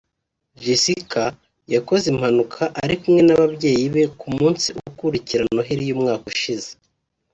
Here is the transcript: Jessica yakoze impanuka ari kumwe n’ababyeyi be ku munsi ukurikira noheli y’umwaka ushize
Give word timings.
Jessica 0.63 1.23
yakoze 1.73 2.05
impanuka 2.13 2.61
ari 2.83 2.95
kumwe 3.01 3.21
n’ababyeyi 3.25 3.83
be 3.93 4.03
ku 4.19 4.27
munsi 4.37 4.67
ukurikira 4.89 5.43
noheli 5.55 5.83
y’umwaka 5.89 6.25
ushize 6.33 6.69